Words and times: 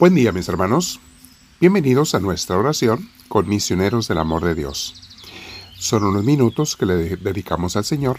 Buen 0.00 0.14
día 0.14 0.32
mis 0.32 0.48
hermanos. 0.48 0.98
Bienvenidos 1.60 2.14
a 2.14 2.20
nuestra 2.20 2.56
oración 2.56 3.10
con 3.28 3.46
misioneros 3.46 4.08
del 4.08 4.16
amor 4.16 4.42
de 4.42 4.54
Dios. 4.54 4.94
Son 5.74 6.04
unos 6.04 6.24
minutos 6.24 6.74
que 6.74 6.86
le 6.86 6.94
dedicamos 7.16 7.76
al 7.76 7.84
Señor 7.84 8.18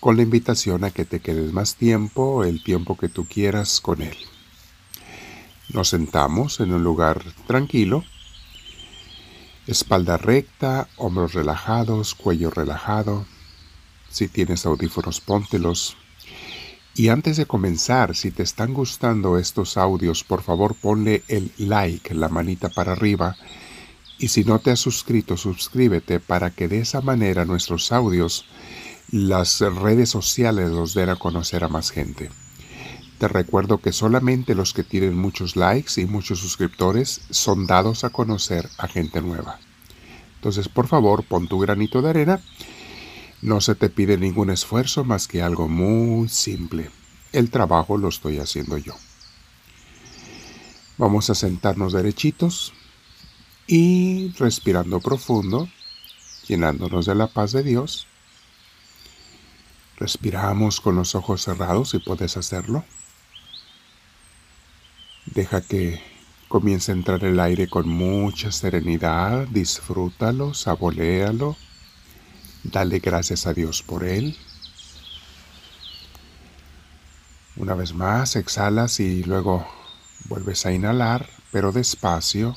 con 0.00 0.16
la 0.16 0.24
invitación 0.24 0.82
a 0.82 0.90
que 0.90 1.04
te 1.04 1.20
quedes 1.20 1.52
más 1.52 1.76
tiempo, 1.76 2.42
el 2.42 2.64
tiempo 2.64 2.96
que 2.96 3.08
tú 3.08 3.28
quieras 3.28 3.80
con 3.80 4.02
Él. 4.02 4.16
Nos 5.72 5.90
sentamos 5.90 6.58
en 6.58 6.72
un 6.72 6.82
lugar 6.82 7.22
tranquilo, 7.46 8.02
espalda 9.68 10.16
recta, 10.16 10.88
hombros 10.96 11.32
relajados, 11.32 12.16
cuello 12.16 12.50
relajado. 12.50 13.24
Si 14.10 14.26
tienes 14.26 14.66
audífonos, 14.66 15.20
póntelos 15.20 15.96
y 16.98 17.10
antes 17.10 17.36
de 17.36 17.46
comenzar, 17.46 18.16
si 18.16 18.32
te 18.32 18.42
están 18.42 18.74
gustando 18.74 19.38
estos 19.38 19.76
audios, 19.76 20.24
por 20.24 20.42
favor 20.42 20.74
ponle 20.74 21.22
el 21.28 21.52
like, 21.56 22.12
la 22.12 22.28
manita 22.28 22.70
para 22.70 22.90
arriba. 22.90 23.36
Y 24.18 24.26
si 24.26 24.42
no 24.42 24.58
te 24.58 24.72
has 24.72 24.80
suscrito, 24.80 25.36
suscríbete 25.36 26.18
para 26.18 26.50
que 26.50 26.66
de 26.66 26.80
esa 26.80 27.00
manera 27.00 27.44
nuestros 27.44 27.92
audios, 27.92 28.46
las 29.12 29.60
redes 29.60 30.08
sociales 30.08 30.70
los 30.70 30.92
den 30.92 31.10
a 31.10 31.14
conocer 31.14 31.62
a 31.62 31.68
más 31.68 31.92
gente. 31.92 32.30
Te 33.18 33.28
recuerdo 33.28 33.78
que 33.78 33.92
solamente 33.92 34.56
los 34.56 34.72
que 34.74 34.82
tienen 34.82 35.16
muchos 35.16 35.54
likes 35.54 36.00
y 36.00 36.06
muchos 36.06 36.40
suscriptores 36.40 37.20
son 37.30 37.68
dados 37.68 38.02
a 38.02 38.10
conocer 38.10 38.68
a 38.76 38.88
gente 38.88 39.22
nueva. 39.22 39.60
Entonces, 40.34 40.68
por 40.68 40.88
favor, 40.88 41.22
pon 41.22 41.46
tu 41.46 41.60
granito 41.60 42.02
de 42.02 42.10
arena 42.10 42.40
no 43.40 43.60
se 43.60 43.74
te 43.74 43.88
pide 43.88 44.16
ningún 44.16 44.50
esfuerzo 44.50 45.04
más 45.04 45.28
que 45.28 45.42
algo 45.42 45.68
muy 45.68 46.28
simple. 46.28 46.90
El 47.32 47.50
trabajo 47.50 47.96
lo 47.96 48.08
estoy 48.08 48.38
haciendo 48.38 48.78
yo. 48.78 48.94
Vamos 50.96 51.30
a 51.30 51.34
sentarnos 51.34 51.92
derechitos 51.92 52.72
y 53.68 54.32
respirando 54.38 54.98
profundo, 54.98 55.68
llenándonos 56.48 57.06
de 57.06 57.14
la 57.14 57.28
paz 57.28 57.52
de 57.52 57.62
Dios. 57.62 58.08
Respiramos 59.96 60.80
con 60.80 60.96
los 60.96 61.14
ojos 61.14 61.42
cerrados 61.42 61.90
si 61.90 61.98
puedes 61.98 62.36
hacerlo. 62.36 62.84
Deja 65.26 65.60
que 65.60 66.02
comience 66.48 66.90
a 66.90 66.94
entrar 66.94 67.22
el 67.24 67.38
aire 67.38 67.68
con 67.68 67.88
mucha 67.88 68.50
serenidad, 68.50 69.46
disfrútalo, 69.48 70.54
saborealo 70.54 71.56
Dale 72.70 72.98
gracias 72.98 73.46
a 73.46 73.54
Dios 73.54 73.82
por 73.82 74.04
él. 74.04 74.36
Una 77.56 77.74
vez 77.74 77.94
más, 77.94 78.36
exhalas 78.36 79.00
y 79.00 79.24
luego 79.24 79.66
vuelves 80.28 80.66
a 80.66 80.72
inhalar, 80.72 81.30
pero 81.50 81.72
despacio. 81.72 82.56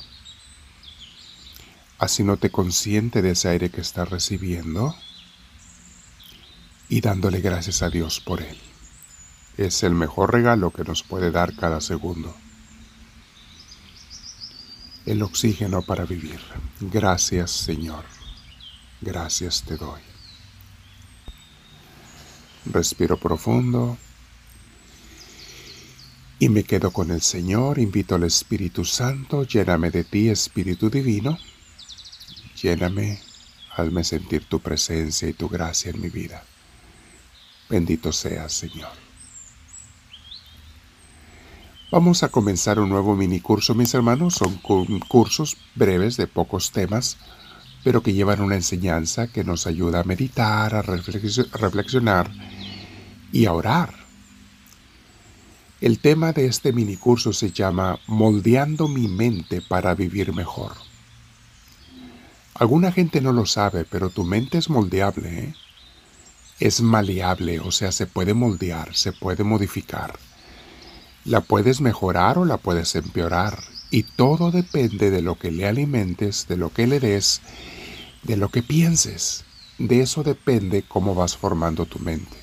Así 1.98 2.24
no 2.24 2.36
te 2.36 2.50
consciente 2.50 3.22
de 3.22 3.30
ese 3.30 3.48
aire 3.48 3.70
que 3.70 3.80
estás 3.80 4.10
recibiendo 4.10 4.94
y 6.90 7.00
dándole 7.00 7.40
gracias 7.40 7.82
a 7.82 7.88
Dios 7.88 8.20
por 8.20 8.42
él. 8.42 8.58
Es 9.56 9.82
el 9.82 9.94
mejor 9.94 10.32
regalo 10.32 10.72
que 10.72 10.84
nos 10.84 11.02
puede 11.02 11.30
dar 11.30 11.56
cada 11.56 11.80
segundo. 11.80 12.36
El 15.06 15.22
oxígeno 15.22 15.80
para 15.80 16.04
vivir. 16.04 16.40
Gracias 16.80 17.50
Señor 17.50 18.21
gracias 19.02 19.62
te 19.62 19.76
doy. 19.76 20.00
Respiro 22.64 23.16
profundo 23.18 23.98
y 26.38 26.48
me 26.48 26.64
quedo 26.64 26.92
con 26.92 27.10
el 27.10 27.20
Señor. 27.20 27.78
Invito 27.78 28.14
al 28.14 28.22
Espíritu 28.22 28.84
Santo, 28.84 29.44
lléname 29.44 29.90
de 29.90 30.04
ti, 30.04 30.28
Espíritu 30.28 30.88
Divino. 30.88 31.38
Lléname, 32.62 33.20
hazme 33.76 34.04
sentir 34.04 34.48
tu 34.48 34.60
presencia 34.60 35.28
y 35.28 35.32
tu 35.32 35.48
gracia 35.48 35.90
en 35.90 36.00
mi 36.00 36.08
vida. 36.08 36.44
Bendito 37.68 38.12
seas, 38.12 38.52
Señor. 38.52 38.92
Vamos 41.90 42.22
a 42.22 42.28
comenzar 42.28 42.78
un 42.78 42.88
nuevo 42.88 43.16
mini 43.16 43.40
curso, 43.40 43.74
mis 43.74 43.92
hermanos. 43.92 44.34
Son 44.34 44.58
cursos 45.08 45.56
breves 45.74 46.16
de 46.16 46.26
pocos 46.26 46.70
temas 46.70 47.18
pero 47.84 48.02
que 48.02 48.12
llevan 48.12 48.40
una 48.40 48.54
enseñanza 48.54 49.26
que 49.26 49.44
nos 49.44 49.66
ayuda 49.66 50.00
a 50.00 50.04
meditar, 50.04 50.74
a 50.74 50.82
reflexionar 50.82 52.30
y 53.32 53.46
a 53.46 53.52
orar. 53.52 53.94
El 55.80 55.98
tema 55.98 56.32
de 56.32 56.46
este 56.46 56.72
minicurso 56.72 57.32
se 57.32 57.50
llama 57.50 57.98
Moldeando 58.06 58.86
mi 58.86 59.08
mente 59.08 59.60
para 59.60 59.94
vivir 59.94 60.32
mejor. 60.32 60.72
Alguna 62.54 62.92
gente 62.92 63.20
no 63.20 63.32
lo 63.32 63.46
sabe, 63.46 63.84
pero 63.84 64.10
tu 64.10 64.22
mente 64.22 64.58
es 64.58 64.70
moldeable, 64.70 65.38
¿eh? 65.38 65.54
es 66.60 66.80
maleable, 66.80 67.58
o 67.58 67.72
sea, 67.72 67.90
se 67.90 68.06
puede 68.06 68.34
moldear, 68.34 68.94
se 68.94 69.12
puede 69.12 69.42
modificar. 69.42 70.16
La 71.24 71.40
puedes 71.40 71.80
mejorar 71.80 72.38
o 72.38 72.44
la 72.44 72.58
puedes 72.58 72.94
empeorar, 72.94 73.58
y 73.92 74.04
todo 74.04 74.50
depende 74.50 75.10
de 75.10 75.20
lo 75.20 75.38
que 75.38 75.52
le 75.52 75.68
alimentes, 75.68 76.48
de 76.48 76.56
lo 76.56 76.72
que 76.72 76.86
le 76.86 76.98
des 76.98 77.42
de 78.22 78.36
lo 78.36 78.48
que 78.48 78.62
pienses. 78.62 79.44
De 79.78 80.00
eso 80.00 80.22
depende 80.22 80.82
cómo 80.82 81.14
vas 81.14 81.36
formando 81.36 81.84
tu 81.84 81.98
mente. 81.98 82.36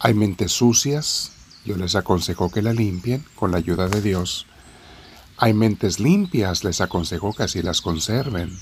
Hay 0.00 0.14
mentes 0.14 0.50
sucias, 0.50 1.32
yo 1.64 1.76
les 1.76 1.94
aconsejo 1.94 2.50
que 2.50 2.60
la 2.60 2.72
limpien 2.72 3.24
con 3.36 3.52
la 3.52 3.58
ayuda 3.58 3.88
de 3.88 4.02
Dios. 4.02 4.46
Hay 5.36 5.54
mentes 5.54 6.00
limpias, 6.00 6.64
les 6.64 6.80
aconsejo 6.80 7.32
que 7.32 7.44
así 7.44 7.62
las 7.62 7.80
conserven. 7.80 8.58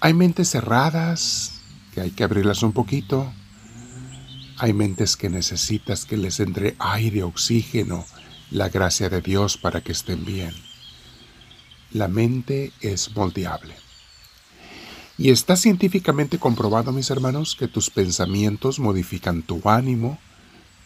Hay 0.00 0.14
mentes 0.14 0.50
cerradas, 0.50 1.60
que 1.94 2.00
hay 2.00 2.10
que 2.10 2.24
abrirlas 2.24 2.62
un 2.64 2.72
poquito. 2.72 3.30
Hay 4.56 4.72
mentes 4.72 5.16
que 5.16 5.30
necesitas 5.30 6.06
que 6.06 6.16
les 6.16 6.40
entre 6.40 6.74
aire, 6.78 7.22
oxígeno, 7.22 8.04
la 8.50 8.68
gracia 8.68 9.08
de 9.08 9.20
Dios 9.20 9.56
para 9.56 9.80
que 9.82 9.92
estén 9.92 10.24
bien. 10.24 10.54
La 11.90 12.08
mente 12.08 12.72
es 12.80 13.14
moldeable. 13.14 13.74
Y 15.16 15.30
está 15.30 15.56
científicamente 15.56 16.38
comprobado, 16.38 16.92
mis 16.92 17.10
hermanos, 17.10 17.56
que 17.58 17.66
tus 17.66 17.90
pensamientos 17.90 18.78
modifican 18.78 19.42
tu 19.42 19.60
ánimo, 19.68 20.18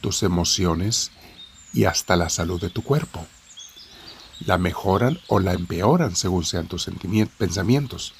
tus 0.00 0.22
emociones 0.22 1.10
y 1.74 1.84
hasta 1.84 2.16
la 2.16 2.30
salud 2.30 2.60
de 2.60 2.70
tu 2.70 2.82
cuerpo. 2.82 3.26
La 4.40 4.58
mejoran 4.58 5.20
o 5.28 5.38
la 5.38 5.52
empeoran 5.52 6.16
según 6.16 6.44
sean 6.44 6.66
tus 6.66 6.90
pensamientos. 7.38 8.14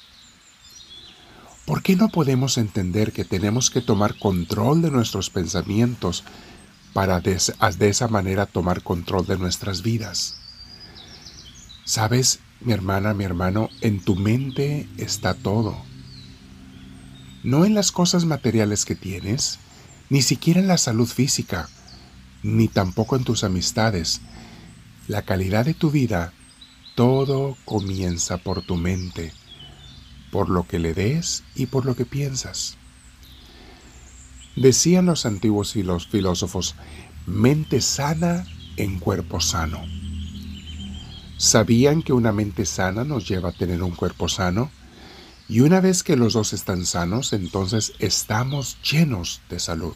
¿Por 1.65 1.81
qué 1.81 1.95
no 1.95 2.09
podemos 2.09 2.57
entender 2.57 3.11
que 3.11 3.25
tenemos 3.25 3.69
que 3.69 3.81
tomar 3.81 4.17
control 4.19 4.81
de 4.81 4.91
nuestros 4.91 5.29
pensamientos 5.29 6.23
para 6.93 7.19
de 7.19 7.89
esa 7.89 8.07
manera 8.07 8.45
tomar 8.45 8.83
control 8.83 9.25
de 9.25 9.37
nuestras 9.37 9.81
vidas? 9.81 10.37
Sabes, 11.85 12.39
mi 12.61 12.73
hermana, 12.73 13.13
mi 13.13 13.23
hermano, 13.23 13.69
en 13.81 13.99
tu 13.99 14.15
mente 14.15 14.87
está 14.97 15.33
todo 15.33 15.75
no 17.43 17.65
en 17.65 17.75
las 17.75 17.91
cosas 17.91 18.25
materiales 18.25 18.85
que 18.85 18.95
tienes, 18.95 19.59
ni 20.09 20.21
siquiera 20.21 20.61
en 20.61 20.67
la 20.67 20.77
salud 20.77 21.07
física, 21.07 21.69
ni 22.41 22.69
tampoco 22.69 23.17
en 23.17 23.25
tus 23.25 23.43
amistades. 23.43 24.21
La 25.07 25.23
calidad 25.23 25.65
de 25.65 25.73
tu 25.73 25.91
vida, 25.91 26.33
todo 26.95 27.57
comienza 27.65 28.37
por 28.37 28.65
tu 28.65 28.77
mente, 28.77 29.33
por 30.31 30.49
lo 30.49 30.65
que 30.65 30.79
le 30.79 30.93
des 30.93 31.43
y 31.53 31.65
por 31.65 31.85
lo 31.85 31.95
que 31.95 32.05
piensas. 32.05 32.77
Decían 34.55 35.07
los 35.07 35.25
antiguos 35.25 35.73
filósofos, 35.73 36.75
mente 37.25 37.81
sana 37.81 38.45
en 38.77 38.99
cuerpo 38.99 39.39
sano. 39.39 39.83
¿Sabían 41.37 42.03
que 42.03 42.13
una 42.13 42.31
mente 42.31 42.65
sana 42.65 43.03
nos 43.03 43.27
lleva 43.27 43.49
a 43.49 43.53
tener 43.53 43.81
un 43.81 43.91
cuerpo 43.91 44.29
sano? 44.29 44.71
Y 45.49 45.59
una 45.59 45.81
vez 45.81 46.03
que 46.03 46.15
los 46.15 46.33
dos 46.33 46.53
están 46.53 46.85
sanos, 46.85 47.33
entonces 47.33 47.93
estamos 47.99 48.77
llenos 48.81 49.41
de 49.49 49.59
salud. 49.59 49.95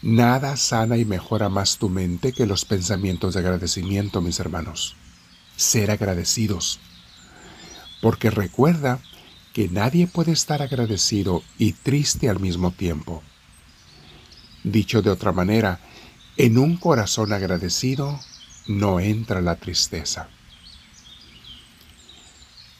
Nada 0.00 0.56
sana 0.56 0.96
y 0.96 1.04
mejora 1.04 1.48
más 1.48 1.78
tu 1.78 1.88
mente 1.88 2.32
que 2.32 2.46
los 2.46 2.64
pensamientos 2.64 3.34
de 3.34 3.40
agradecimiento, 3.40 4.20
mis 4.20 4.38
hermanos. 4.38 4.96
Ser 5.56 5.90
agradecidos. 5.90 6.78
Porque 8.00 8.30
recuerda 8.30 9.00
que 9.54 9.68
nadie 9.68 10.08
puede 10.08 10.32
estar 10.32 10.60
agradecido 10.60 11.42
y 11.58 11.72
triste 11.72 12.28
al 12.28 12.40
mismo 12.40 12.72
tiempo. 12.72 13.22
Dicho 14.64 15.00
de 15.00 15.10
otra 15.10 15.30
manera, 15.30 15.80
en 16.36 16.58
un 16.58 16.76
corazón 16.76 17.32
agradecido 17.32 18.20
no 18.66 18.98
entra 18.98 19.40
la 19.40 19.54
tristeza. 19.54 20.28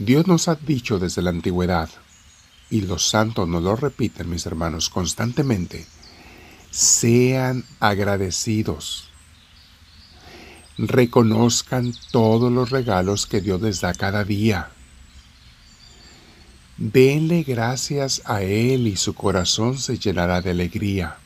Dios 0.00 0.26
nos 0.26 0.48
ha 0.48 0.56
dicho 0.56 0.98
desde 0.98 1.22
la 1.22 1.30
antigüedad, 1.30 1.88
y 2.70 2.80
los 2.80 3.08
santos 3.08 3.48
nos 3.48 3.62
lo 3.62 3.76
repiten, 3.76 4.28
mis 4.28 4.44
hermanos, 4.44 4.90
constantemente, 4.90 5.86
sean 6.70 7.64
agradecidos. 7.78 9.10
reconozcan 10.76 11.94
todos 12.10 12.50
los 12.50 12.70
regalos 12.70 13.26
que 13.26 13.40
Dios 13.40 13.62
les 13.62 13.80
da 13.80 13.94
cada 13.94 14.24
día. 14.24 14.73
Denle 16.76 17.44
gracias 17.44 18.22
a 18.24 18.42
Él 18.42 18.88
y 18.88 18.96
su 18.96 19.14
corazón 19.14 19.78
se 19.78 19.96
llenará 19.96 20.40
de 20.40 20.50
alegría. 20.50 21.18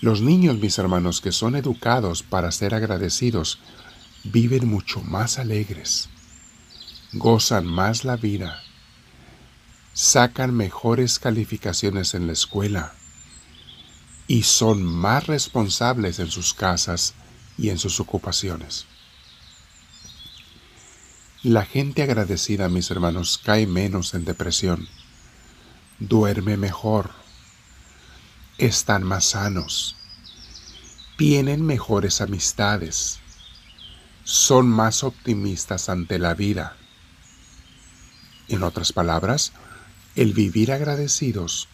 Los 0.00 0.20
niños, 0.20 0.58
mis 0.58 0.78
hermanos, 0.78 1.20
que 1.20 1.32
son 1.32 1.56
educados 1.56 2.22
para 2.22 2.52
ser 2.52 2.74
agradecidos, 2.74 3.58
viven 4.22 4.68
mucho 4.68 5.00
más 5.00 5.38
alegres, 5.38 6.08
gozan 7.12 7.66
más 7.66 8.04
la 8.04 8.16
vida, 8.16 8.62
sacan 9.92 10.54
mejores 10.54 11.18
calificaciones 11.18 12.14
en 12.14 12.28
la 12.28 12.34
escuela 12.34 12.92
y 14.28 14.42
son 14.44 14.84
más 14.84 15.26
responsables 15.26 16.20
en 16.20 16.30
sus 16.30 16.54
casas 16.54 17.14
y 17.58 17.70
en 17.70 17.78
sus 17.78 17.98
ocupaciones. 17.98 18.86
La 21.44 21.66
gente 21.66 22.02
agradecida, 22.02 22.70
mis 22.70 22.90
hermanos, 22.90 23.36
cae 23.36 23.66
menos 23.66 24.14
en 24.14 24.24
depresión, 24.24 24.88
duerme 25.98 26.56
mejor, 26.56 27.10
están 28.56 29.02
más 29.02 29.26
sanos, 29.26 29.94
tienen 31.18 31.62
mejores 31.62 32.22
amistades, 32.22 33.20
son 34.22 34.68
más 34.68 35.04
optimistas 35.04 35.90
ante 35.90 36.18
la 36.18 36.32
vida. 36.32 36.78
En 38.48 38.62
otras 38.62 38.94
palabras, 38.94 39.52
el 40.16 40.32
vivir 40.32 40.72
agradecidos 40.72 41.68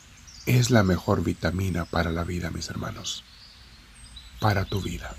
es 0.46 0.72
la 0.72 0.82
mejor 0.82 1.22
vitamina 1.22 1.84
para 1.84 2.10
la 2.10 2.24
vida, 2.24 2.50
mis 2.50 2.68
hermanos, 2.70 3.22
para 4.40 4.64
tu 4.64 4.82
vida. 4.82 5.14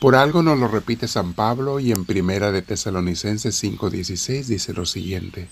Por 0.00 0.14
algo 0.14 0.42
nos 0.42 0.58
lo 0.58 0.68
repite 0.68 1.08
San 1.08 1.32
Pablo 1.32 1.80
y 1.80 1.90
en 1.90 2.04
Primera 2.04 2.52
de 2.52 2.60
Tesalonicenses 2.60 3.62
5:16 3.62 4.46
dice 4.46 4.74
lo 4.74 4.84
siguiente: 4.84 5.48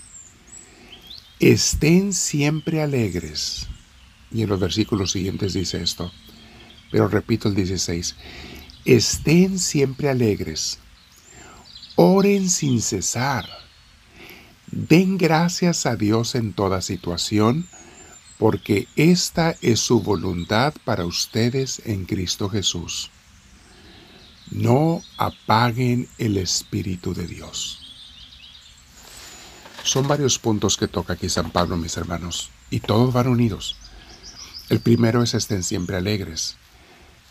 Estén 1.39 2.13
siempre 2.13 2.83
alegres. 2.83 3.67
Y 4.31 4.43
en 4.43 4.49
los 4.49 4.59
versículos 4.59 5.11
siguientes 5.11 5.53
dice 5.53 5.81
esto, 5.81 6.11
pero 6.91 7.07
repito 7.07 7.47
el 7.47 7.55
16, 7.55 8.15
estén 8.83 9.57
siempre 9.57 10.09
alegres, 10.09 10.77
oren 11.95 12.49
sin 12.49 12.81
cesar. 12.81 13.45
Den 14.71 15.17
gracias 15.17 15.85
a 15.85 15.95
Dios 15.95 16.35
en 16.35 16.53
toda 16.53 16.81
situación, 16.81 17.67
porque 18.37 18.87
esta 18.95 19.55
es 19.61 19.79
su 19.79 20.01
voluntad 20.01 20.73
para 20.83 21.05
ustedes 21.05 21.81
en 21.85 22.05
Cristo 22.05 22.49
Jesús. 22.49 23.09
No 24.51 25.01
apaguen 25.17 26.07
el 26.17 26.37
Espíritu 26.37 27.13
de 27.13 27.27
Dios. 27.27 27.79
Son 29.83 30.07
varios 30.07 30.39
puntos 30.39 30.77
que 30.77 30.87
toca 30.87 31.13
aquí 31.13 31.29
San 31.29 31.51
Pablo, 31.51 31.77
mis 31.77 31.97
hermanos, 31.97 32.49
y 32.69 32.79
todos 32.79 33.13
van 33.13 33.27
unidos. 33.27 33.75
El 34.69 34.79
primero 34.79 35.21
es 35.21 35.33
estén 35.35 35.63
siempre 35.63 35.97
alegres. 35.97 36.57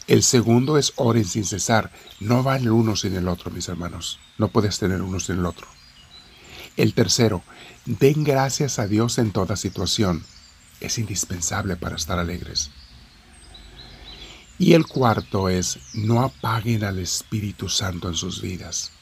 El 0.07 0.23
segundo 0.23 0.79
es 0.79 0.93
oren 0.97 1.25
sin 1.25 1.45
cesar. 1.45 1.91
No 2.21 2.43
van 2.43 2.63
el 2.63 2.71
uno 2.71 2.95
sin 2.95 3.17
el 3.17 3.27
otro, 3.27 3.51
mis 3.51 3.69
hermanos. 3.69 4.21
No 4.39 4.49
puedes 4.49 4.79
tener 4.79 5.03
uno 5.03 5.19
sin 5.19 5.39
el 5.39 5.47
otro. 5.47 5.67
El 6.77 6.95
tercero, 6.95 7.43
den 7.87 8.23
gracias 8.25 8.79
a 8.79 8.87
Dios 8.87 9.19
en 9.19 9.33
toda 9.33 9.57
situación. 9.57 10.25
Es 10.81 10.99
indispensable 10.99 11.77
para 11.77 11.97
estar 11.97 12.19
alegres. 12.19 12.71
Y 14.59 14.75
el 14.75 14.87
cuarto 14.87 15.49
es, 15.49 15.79
no 15.95 16.23
apaguen 16.23 16.85
al 16.85 16.99
Espíritu 16.99 17.69
Santo 17.69 18.09
en 18.09 18.15
sus 18.15 18.41
vidas. 18.41 18.93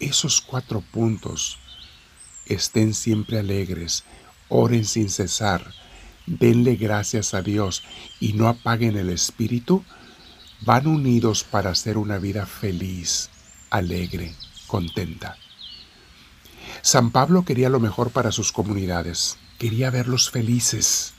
Esos 0.00 0.40
cuatro 0.40 0.80
puntos, 0.80 1.58
estén 2.46 2.94
siempre 2.94 3.38
alegres, 3.38 4.04
oren 4.48 4.84
sin 4.84 5.10
cesar, 5.10 5.72
denle 6.26 6.76
gracias 6.76 7.34
a 7.34 7.42
Dios 7.42 7.82
y 8.18 8.32
no 8.32 8.48
apaguen 8.48 8.96
el 8.96 9.10
Espíritu, 9.10 9.84
van 10.62 10.86
unidos 10.86 11.44
para 11.44 11.70
hacer 11.70 11.98
una 11.98 12.18
vida 12.18 12.46
feliz, 12.46 13.30
alegre, 13.70 14.34
contenta. 14.66 15.36
San 16.80 17.10
Pablo 17.10 17.44
quería 17.44 17.68
lo 17.68 17.80
mejor 17.80 18.10
para 18.10 18.32
sus 18.32 18.52
comunidades, 18.52 19.38
quería 19.58 19.90
verlos 19.90 20.30
felices, 20.30 21.14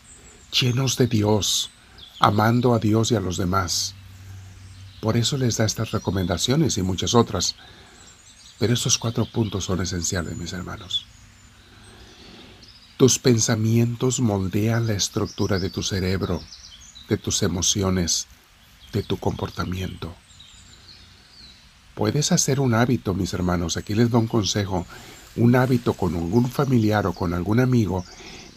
llenos 0.52 0.98
de 0.98 1.08
Dios, 1.08 1.70
amando 2.24 2.74
a 2.74 2.80
Dios 2.80 3.12
y 3.12 3.16
a 3.16 3.20
los 3.20 3.36
demás. 3.36 3.96
Por 5.02 5.18
eso 5.18 5.38
les 5.38 5.58
da 5.58 5.66
estas 5.66 5.92
recomendaciones 5.92 6.78
y 6.78 6.82
muchas 6.82 7.16
otras. 7.16 7.56
Pero 8.60 8.74
estos 8.74 8.98
cuatro 8.98 9.26
puntos 9.26 9.66
son 9.66 9.82
esenciales, 9.82 10.38
mis 10.38 10.54
hermanos. 10.54 11.06
Tus 12.96 13.20
pensamientos 13.20 14.22
moldean 14.22 14.88
la 14.88 14.94
estructura 14.94 15.60
de 15.60 15.70
tu 15.70 15.84
cerebro, 15.84 16.42
de 17.10 17.18
tus 17.18 17.44
emociones, 17.44 18.28
de 18.94 19.04
tu 19.04 19.18
comportamiento. 19.18 20.16
Puedes 21.94 22.32
hacer 22.32 22.62
un 22.62 22.74
hábito, 22.74 23.14
mis 23.14 23.34
hermanos. 23.34 23.76
Aquí 23.76 23.96
les 23.96 24.10
doy 24.10 24.22
un 24.22 24.28
consejo 24.28 24.86
un 25.36 25.56
hábito 25.56 25.94
con 25.94 26.16
algún 26.16 26.50
familiar 26.50 27.08
o 27.08 27.14
con 27.14 27.34
algún 27.34 27.60
amigo 27.60 28.06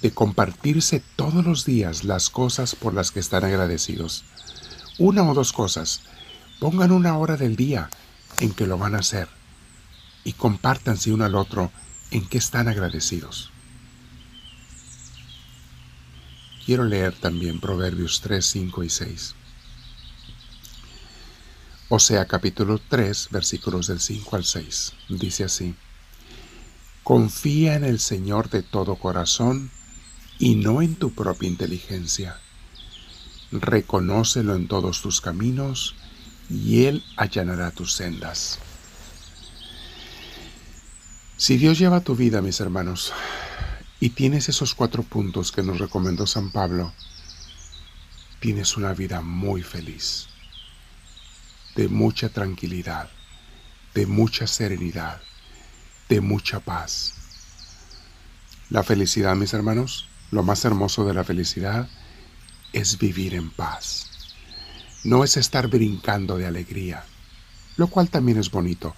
de 0.02 0.10
compartirse 0.12 1.02
todos 1.16 1.44
los 1.44 1.64
días 1.64 2.04
las 2.04 2.30
cosas 2.30 2.74
por 2.74 2.94
las 2.94 3.10
que 3.10 3.20
están 3.20 3.44
agradecidos. 3.44 4.24
Una 4.98 5.22
o 5.22 5.34
dos 5.34 5.52
cosas. 5.52 6.00
Pongan 6.60 6.90
una 6.90 7.18
hora 7.18 7.36
del 7.36 7.56
día 7.56 7.90
en 8.38 8.52
que 8.52 8.66
lo 8.66 8.78
van 8.78 8.94
a 8.94 9.00
hacer 9.00 9.28
y 10.24 10.32
compártanse 10.32 11.12
uno 11.12 11.24
al 11.24 11.34
otro 11.34 11.70
en 12.10 12.26
qué 12.26 12.38
están 12.38 12.68
agradecidos. 12.68 13.50
Quiero 16.64 16.84
leer 16.84 17.14
también 17.14 17.60
Proverbios 17.60 18.20
3, 18.22 18.44
5 18.44 18.82
y 18.82 18.90
6. 18.90 19.34
O 21.88 22.00
sea, 22.00 22.24
capítulo 22.24 22.80
3, 22.88 23.28
versículos 23.30 23.86
del 23.86 24.00
5 24.00 24.34
al 24.34 24.44
6. 24.44 24.92
Dice 25.10 25.44
así. 25.44 25.76
Confía 27.04 27.74
en 27.74 27.84
el 27.84 28.00
Señor 28.00 28.50
de 28.50 28.64
todo 28.64 28.96
corazón 28.96 29.70
y 30.38 30.56
no 30.56 30.82
en 30.82 30.94
tu 30.96 31.12
propia 31.12 31.48
inteligencia. 31.48 32.38
Reconócelo 33.52 34.54
en 34.54 34.68
todos 34.68 35.02
tus 35.02 35.20
caminos 35.20 35.94
y 36.50 36.84
Él 36.84 37.04
allanará 37.16 37.70
tus 37.70 37.92
sendas. 37.92 38.58
Si 41.36 41.56
Dios 41.56 41.78
lleva 41.78 42.00
tu 42.00 42.16
vida, 42.16 42.40
mis 42.42 42.60
hermanos, 42.60 43.12
y 44.00 44.10
tienes 44.10 44.48
esos 44.48 44.74
cuatro 44.74 45.02
puntos 45.02 45.52
que 45.52 45.62
nos 45.62 45.78
recomendó 45.78 46.26
San 46.26 46.50
Pablo, 46.50 46.92
tienes 48.40 48.76
una 48.76 48.94
vida 48.94 49.20
muy 49.20 49.62
feliz, 49.62 50.28
de 51.74 51.88
mucha 51.88 52.28
tranquilidad, 52.28 53.10
de 53.94 54.06
mucha 54.06 54.46
serenidad 54.46 55.20
de 56.08 56.20
mucha 56.20 56.60
paz. 56.60 57.14
La 58.70 58.82
felicidad, 58.82 59.34
mis 59.36 59.54
hermanos, 59.54 60.08
lo 60.30 60.42
más 60.42 60.64
hermoso 60.64 61.04
de 61.04 61.14
la 61.14 61.24
felicidad 61.24 61.88
es 62.72 62.98
vivir 62.98 63.34
en 63.34 63.50
paz. 63.50 64.10
No 65.04 65.24
es 65.24 65.36
estar 65.36 65.68
brincando 65.68 66.36
de 66.36 66.46
alegría, 66.46 67.04
lo 67.76 67.86
cual 67.88 68.10
también 68.10 68.38
es 68.38 68.50
bonito, 68.50 68.94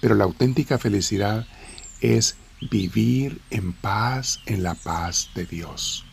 pero 0.00 0.14
la 0.14 0.24
auténtica 0.24 0.78
felicidad 0.78 1.46
es 2.00 2.36
vivir 2.70 3.40
en 3.50 3.72
paz, 3.72 4.40
en 4.46 4.62
la 4.62 4.74
paz 4.74 5.30
de 5.34 5.46
Dios. 5.46 6.04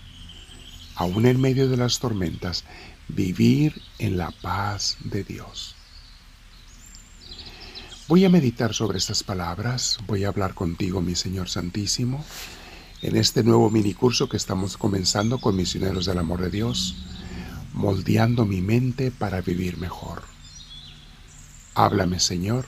Aún 0.96 1.26
en 1.26 1.40
medio 1.40 1.70
de 1.70 1.78
las 1.78 2.00
tormentas, 2.00 2.64
vivir 3.08 3.82
en 3.98 4.18
la 4.18 4.32
paz 4.32 4.98
de 5.04 5.24
Dios. 5.24 5.76
Voy 8.08 8.26
a 8.26 8.30
meditar 8.30 8.74
sobre 8.74 8.98
estas 8.98 9.24
palabras, 9.24 10.00
voy 10.08 10.24
a 10.24 10.30
hablar 10.30 10.56
contigo, 10.56 11.02
mi 11.02 11.16
Señor 11.16 11.48
Santísimo, 11.50 12.26
en 13.02 13.16
este 13.16 13.44
nuevo 13.44 13.70
minicurso 13.70 14.28
que 14.28 14.38
estamos 14.38 14.78
comenzando 14.78 15.40
con 15.40 15.56
Misioneros 15.56 16.06
del 16.06 16.18
Amor 16.18 16.42
de 16.42 16.50
Dios, 16.50 16.96
moldeando 17.74 18.46
mi 18.46 18.62
mente 18.62 19.12
para 19.12 19.42
vivir 19.42 19.78
mejor. 19.78 20.24
Háblame, 21.76 22.20
Señor, 22.20 22.66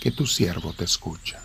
que 0.00 0.12
tu 0.12 0.26
siervo 0.26 0.72
te 0.72 0.84
escucha. 0.84 1.40